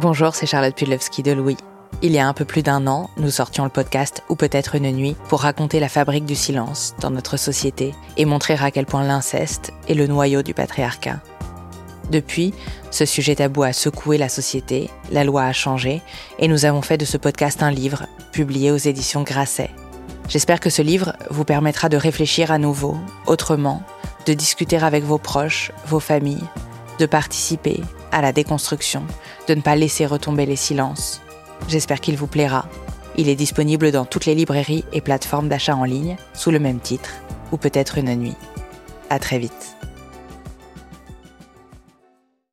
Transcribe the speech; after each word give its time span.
Bonjour, 0.00 0.34
c'est 0.34 0.46
Charlotte 0.46 0.74
Pudlowski 0.74 1.22
de 1.22 1.32
Louis. 1.32 1.58
Il 2.00 2.12
y 2.12 2.18
a 2.18 2.26
un 2.26 2.32
peu 2.32 2.46
plus 2.46 2.62
d'un 2.62 2.86
an, 2.86 3.10
nous 3.18 3.30
sortions 3.30 3.64
le 3.64 3.70
podcast 3.70 4.22
Ou 4.30 4.34
peut-être 4.34 4.74
une 4.76 4.90
nuit 4.92 5.14
pour 5.28 5.42
raconter 5.42 5.78
la 5.78 5.90
fabrique 5.90 6.24
du 6.24 6.34
silence 6.34 6.94
dans 7.00 7.10
notre 7.10 7.36
société 7.36 7.94
et 8.16 8.24
montrer 8.24 8.54
à 8.54 8.70
quel 8.70 8.86
point 8.86 9.04
l'inceste 9.04 9.74
est 9.88 9.94
le 9.94 10.06
noyau 10.06 10.40
du 10.40 10.54
patriarcat. 10.54 11.20
Depuis, 12.10 12.54
ce 12.90 13.04
sujet 13.04 13.34
tabou 13.34 13.62
a 13.62 13.74
secoué 13.74 14.16
la 14.16 14.30
société, 14.30 14.88
la 15.12 15.22
loi 15.22 15.42
a 15.42 15.52
changé 15.52 16.00
et 16.38 16.48
nous 16.48 16.64
avons 16.64 16.80
fait 16.80 16.96
de 16.96 17.04
ce 17.04 17.18
podcast 17.18 17.62
un 17.62 17.70
livre, 17.70 18.06
publié 18.32 18.70
aux 18.70 18.78
éditions 18.78 19.22
Grasset. 19.22 19.68
J'espère 20.30 20.60
que 20.60 20.70
ce 20.70 20.80
livre 20.80 21.12
vous 21.28 21.44
permettra 21.44 21.90
de 21.90 21.98
réfléchir 21.98 22.50
à 22.50 22.56
nouveau, 22.56 22.96
autrement, 23.26 23.82
de 24.24 24.32
discuter 24.32 24.78
avec 24.78 25.04
vos 25.04 25.18
proches, 25.18 25.72
vos 25.84 26.00
familles, 26.00 26.48
de 26.98 27.04
participer 27.04 27.82
à 28.12 28.22
la 28.22 28.32
déconstruction, 28.32 29.04
de 29.48 29.54
ne 29.54 29.60
pas 29.60 29.76
laisser 29.76 30.06
retomber 30.06 30.46
les 30.46 30.56
silences. 30.56 31.20
J'espère 31.68 32.00
qu'il 32.00 32.16
vous 32.16 32.26
plaira. 32.26 32.66
Il 33.16 33.28
est 33.28 33.36
disponible 33.36 33.92
dans 33.92 34.04
toutes 34.04 34.26
les 34.26 34.34
librairies 34.34 34.84
et 34.92 35.00
plateformes 35.00 35.48
d'achat 35.48 35.76
en 35.76 35.84
ligne 35.84 36.16
sous 36.32 36.50
le 36.50 36.58
même 36.58 36.80
titre, 36.80 37.10
ou 37.52 37.56
peut-être 37.56 37.98
une 37.98 38.14
nuit. 38.14 38.36
À 39.10 39.18
très 39.18 39.38
vite. 39.38 39.76